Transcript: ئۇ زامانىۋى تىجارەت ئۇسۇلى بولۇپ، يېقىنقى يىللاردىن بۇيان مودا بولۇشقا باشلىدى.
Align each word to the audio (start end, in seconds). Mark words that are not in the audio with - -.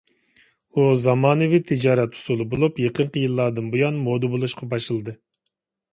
ئۇ 0.79 0.85
زامانىۋى 1.01 1.59
تىجارەت 1.73 2.17
ئۇسۇلى 2.19 2.49
بولۇپ، 2.55 2.81
يېقىنقى 2.85 3.27
يىللاردىن 3.27 3.71
بۇيان 3.77 4.01
مودا 4.07 4.33
بولۇشقا 4.37 4.71
باشلىدى. 4.73 5.17